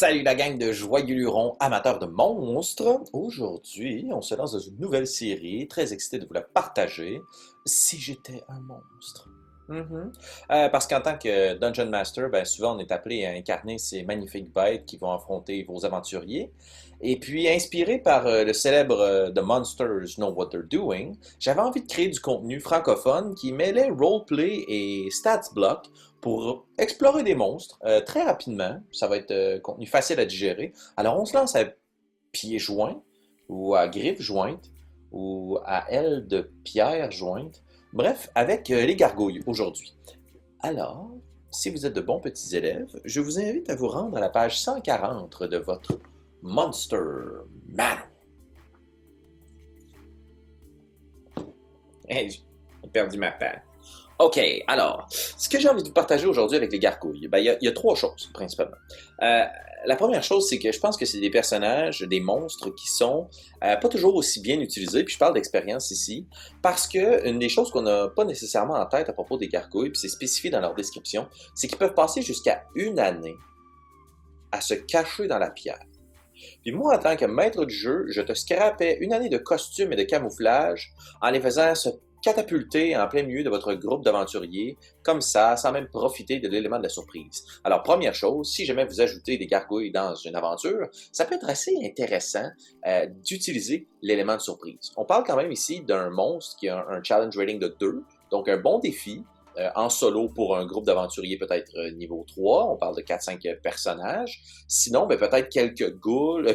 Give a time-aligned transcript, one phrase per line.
[0.00, 3.02] Salut la gang de joyeux lurons amateurs de monstres.
[3.12, 7.20] Aujourd'hui, on se lance dans une nouvelle série, très excité de vous la partager.
[7.66, 9.28] Si j'étais un monstre.
[9.70, 10.12] Mhm.
[10.50, 14.02] Euh, parce qu'en tant que Dungeon Master, ben, souvent on est appelé à incarner ces
[14.02, 16.52] magnifiques bêtes qui vont affronter vos aventuriers.
[17.00, 21.60] Et puis, inspiré par euh, le célèbre euh, The Monsters Know What They're Doing, j'avais
[21.60, 25.86] envie de créer du contenu francophone qui mêlait roleplay et stats block
[26.20, 28.82] pour explorer des monstres très rapidement.
[28.92, 30.74] Ça va être contenu facile à digérer.
[30.98, 31.64] Alors, on se lance à
[32.30, 33.00] pieds joints
[33.48, 34.70] ou à griffes jointes
[35.12, 37.62] ou à ailes de pierre jointes
[37.92, 39.94] Bref, avec euh, les gargouilles aujourd'hui.
[40.60, 41.10] Alors,
[41.50, 44.28] si vous êtes de bons petits élèves, je vous invite à vous rendre à la
[44.28, 45.98] page 140 de votre
[46.42, 47.00] Monster
[47.68, 47.98] Manual.
[52.08, 53.60] Hey, j'ai perdu ma page.
[54.20, 57.58] OK, alors, ce que j'ai envie de vous partager aujourd'hui avec les gargouilles, ben, il
[57.60, 58.76] y, a trois choses, principalement.
[59.22, 59.44] Euh,
[59.86, 63.28] la première chose, c'est que je pense que c'est des personnages, des monstres qui sont
[63.64, 66.26] euh, pas toujours aussi bien utilisés, puis je parle d'expérience ici,
[66.62, 69.90] parce que une des choses qu'on n'a pas nécessairement en tête à propos des gargouilles,
[69.90, 73.36] puis c'est spécifié dans leur description, c'est qu'ils peuvent passer jusqu'à une année
[74.52, 75.80] à se cacher dans la pierre.
[76.62, 79.92] Puis moi, en tant que maître du jeu, je te scrapais une année de costume
[79.92, 81.90] et de camouflage en les faisant se
[82.22, 86.78] catapulter en plein milieu de votre groupe d'aventuriers, comme ça, sans même profiter de l'élément
[86.78, 87.44] de la surprise.
[87.64, 91.48] Alors, première chose, si jamais vous ajoutez des gargouilles dans une aventure, ça peut être
[91.48, 92.48] assez intéressant
[92.86, 94.92] euh, d'utiliser l'élément de surprise.
[94.96, 98.48] On parle quand même ici d'un monstre qui a un challenge rating de 2, donc
[98.48, 99.24] un bon défi,
[99.58, 103.60] euh, en solo pour un groupe d'aventuriers peut-être euh, niveau 3, on parle de 4-5
[103.60, 104.40] personnages.
[104.68, 105.96] Sinon, ben, peut-être quelques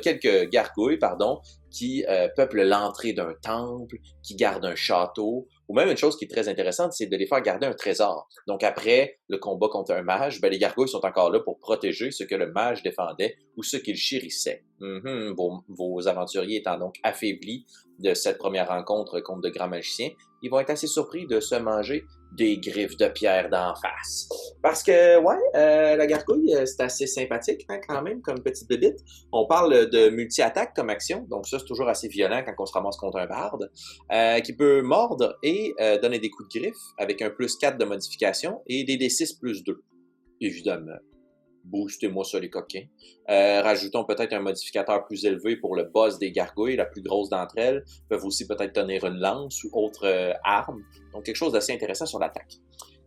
[0.00, 1.40] quelques gargouilles, pardon,
[1.74, 2.04] qui
[2.36, 6.48] peuplent l'entrée d'un temple, qui gardent un château, ou même une chose qui est très
[6.48, 8.28] intéressante, c'est de les faire garder un trésor.
[8.46, 12.10] Donc après le combat contre un mage, ben, les gargouilles sont encore là pour protéger
[12.10, 14.62] ce que le mage défendait ou ce qu'il chérissait.
[14.80, 15.34] Mm-hmm.
[15.68, 17.64] vos, aventuriers étant donc affaiblis
[18.00, 20.10] de cette première rencontre contre de grands magiciens,
[20.42, 22.04] ils vont être assez surpris de se manger
[22.36, 24.28] des griffes de pierre d'en face.
[24.62, 28.68] Parce que, ouais, euh, la gargouille, euh, c'est assez sympathique hein, quand même comme petite
[28.68, 28.98] bébite.
[29.32, 32.96] On parle de multi-attaque comme action, donc ça toujours assez violent quand on se ramasse
[32.96, 33.70] contre un barde,
[34.12, 37.84] euh, qui peut mordre et donner des coups de griffe avec un plus 4 de
[37.84, 39.82] modification et des D6 plus 2,
[40.40, 40.98] évidemment
[41.64, 42.84] boostez-moi ça les coquins.
[43.30, 47.30] Euh, rajoutons peut-être un modificateur plus élevé pour le boss des gargouilles, la plus grosse
[47.30, 50.82] d'entre elles, peuvent aussi peut-être tenir une lance ou autre euh, arme.
[51.12, 52.58] Donc quelque chose d'assez intéressant sur l'attaque.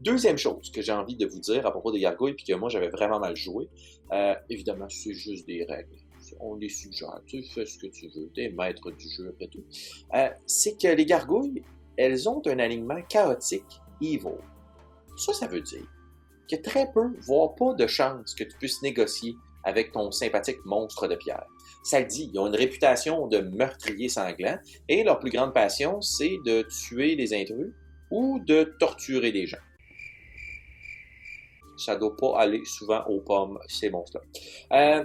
[0.00, 2.68] Deuxième chose que j'ai envie de vous dire à propos des gargouilles, puis que moi
[2.68, 3.68] j'avais vraiment mal joué,
[4.12, 5.96] euh, évidemment c'est juste des règles.
[6.40, 9.64] On les suggère, tu fais ce que tu veux, t'es maître du jeu après tout.
[10.46, 11.62] c'est que les gargouilles,
[11.96, 14.38] elles ont un alignement chaotique, evil.
[15.16, 15.86] Ça, ça veut dire
[16.52, 21.08] a très peu, voire pas de chances que tu puisses négocier avec ton sympathique monstre
[21.08, 21.46] de pierre.
[21.82, 24.58] Ça le dit, ils ont une réputation de meurtriers sanglants
[24.88, 27.72] et leur plus grande passion, c'est de tuer les intrus
[28.10, 29.58] ou de torturer des gens.
[31.76, 35.00] Ça doit pas aller souvent aux pommes, ces monstres-là.
[35.00, 35.04] Euh,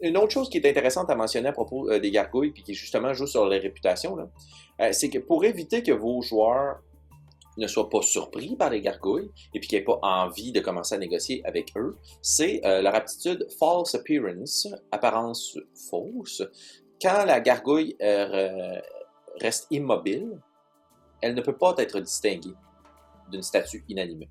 [0.00, 2.74] une autre chose qui est intéressante à mentionner à propos euh, des gargouilles, puis qui
[2.74, 4.16] justement joue sur les réputations,
[4.80, 6.80] euh, c'est que pour éviter que vos joueurs
[7.56, 10.94] ne soient pas surpris par les gargouilles et puis qu'ils n'aient pas envie de commencer
[10.94, 15.58] à négocier avec eux, c'est euh, leur aptitude false appearance, apparence
[15.90, 16.42] fausse.
[17.02, 17.96] Quand la gargouille
[19.40, 20.40] reste immobile,
[21.20, 22.54] elle ne peut pas être distinguée
[23.30, 24.28] d'une statue inanimée.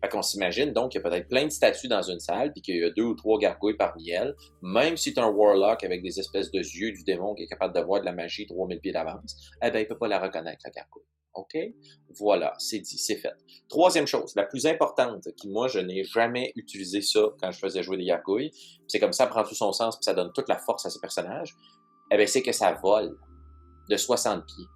[0.00, 2.62] Fait qu'on s'imagine donc qu'il y a peut-être plein de statues dans une salle, puis
[2.62, 4.34] qu'il y a deux ou trois gargouilles parmi elles.
[4.62, 7.74] Même si tu un warlock avec des espèces de yeux du démon qui est capable
[7.74, 10.60] de voir de la magie 3000 pieds d'avance, eh ben, il peut pas la reconnaître,
[10.64, 11.02] la gargouille.
[11.34, 11.56] OK?
[12.18, 13.34] Voilà, c'est dit, c'est fait.
[13.68, 17.82] Troisième chose, la plus importante, qui moi, je n'ai jamais utilisé ça quand je faisais
[17.82, 18.50] jouer des gargouilles,
[18.86, 21.00] c'est comme ça prend tout son sens, puis ça donne toute la force à ces
[21.00, 21.54] personnages,
[22.10, 23.16] eh bien, c'est que ça vole
[23.88, 24.66] de 60 pieds.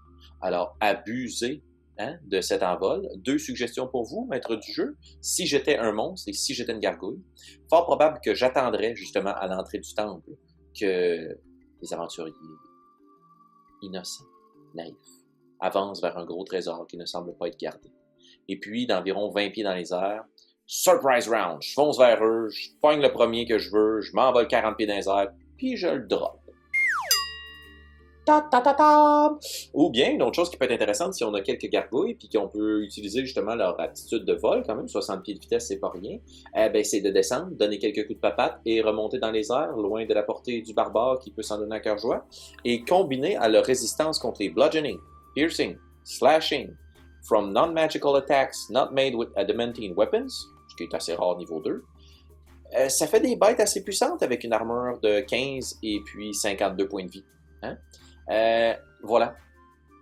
[0.40, 1.62] Alors, abusez
[1.98, 3.08] hein, de cet envol.
[3.16, 4.96] Deux suggestions pour vous, maître du jeu.
[5.20, 7.22] Si j'étais un monstre et si j'étais une gargouille,
[7.68, 10.30] fort probable que j'attendrais justement à l'entrée du temple
[10.78, 11.38] que
[11.82, 12.32] les aventuriers
[13.82, 14.24] innocents,
[14.74, 14.94] naïfs,
[15.60, 17.90] avance vers un gros trésor qui ne semble pas être gardé.
[18.48, 20.24] Et puis, d'environ 20 pieds dans les airs,
[20.66, 24.48] surprise round, je fonce vers eux, je pogne le premier que je veux, je m'envole
[24.48, 26.41] 40 pieds dans les airs, puis je le drop.
[29.74, 32.28] Ou bien, une autre chose qui peut être intéressante, si on a quelques gargouilles, puis
[32.28, 35.78] qu'on peut utiliser justement leur aptitude de vol, quand même, 60 pieds de vitesse, c'est
[35.78, 36.18] pas rien,
[36.56, 39.76] eh ben, c'est de descendre, donner quelques coups de papate et remonter dans les airs,
[39.76, 42.24] loin de la portée du barbare qui peut s'en donner à cœur joie,
[42.64, 44.98] et combiner à leur résistance contre les bludgeoning,
[45.34, 46.70] piercing, slashing,
[47.22, 50.28] from non-magical attacks not made with adamantine weapons,
[50.68, 51.82] ce qui est assez rare niveau 2,
[52.74, 56.88] euh, ça fait des bêtes assez puissantes avec une armure de 15 et puis 52
[56.88, 57.24] points de vie.
[57.62, 57.76] Hein?
[58.30, 59.34] Euh, voilà,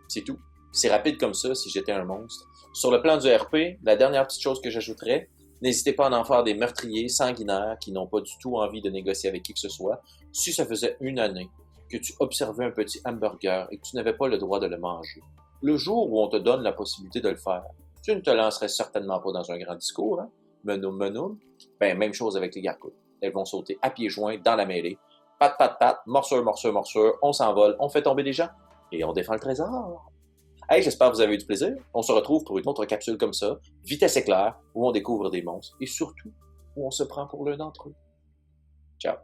[0.08, 0.38] c'est tout.
[0.72, 2.46] C'est rapide comme ça si j'étais un monstre.
[2.72, 5.28] Sur le plan du RP, la dernière petite chose que j'ajouterais,
[5.62, 8.90] n'hésitez pas à en faire des meurtriers sanguinaires qui n'ont pas du tout envie de
[8.90, 10.00] négocier avec qui que ce soit.
[10.32, 11.50] Si ça faisait une année
[11.90, 14.78] que tu observais un petit hamburger et que tu n'avais pas le droit de le
[14.78, 15.20] manger,
[15.62, 17.64] le jour où on te donne la possibilité de le faire,
[18.02, 20.30] tu ne te lancerais certainement pas dans un grand discours, hein?
[20.64, 21.38] Menoum, menoum.
[21.78, 22.92] Ben, même chose avec les gargouilles.
[23.20, 24.98] Elles vont sauter à pieds joints dans la mêlée.
[25.40, 28.50] Pat, pat, pat, morsure, morsure, morsure, on s'envole, on fait tomber des gens
[28.92, 30.12] et on défend le trésor.
[30.68, 31.74] Hey, j'espère que vous avez eu du plaisir.
[31.94, 35.40] On se retrouve pour une autre capsule comme ça, vitesse éclair, où on découvre des
[35.40, 36.30] monstres et surtout
[36.76, 37.94] où on se prend pour l'un d'entre eux.
[38.98, 39.16] Ciao.